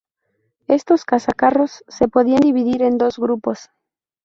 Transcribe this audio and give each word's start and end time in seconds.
Estos 0.67 1.05
cazacarros 1.05 1.83
se 1.87 2.07
podían 2.07 2.39
dividir 2.39 2.81
en 2.81 2.97
dos 2.97 3.19
grupos. 3.19 3.69